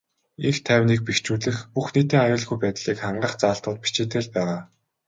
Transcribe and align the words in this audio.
Энх 0.47 0.59
тайвныг 0.67 1.01
бэхжүүлэх, 1.07 1.57
бүх 1.73 1.87
нийтийн 1.95 2.23
аюулгүй 2.25 2.57
байдлыг 2.61 2.97
хангах 3.01 3.33
заалтууд 3.41 3.77
бичээтэй 3.83 4.21
л 4.25 4.31
байгаа. 4.35 4.59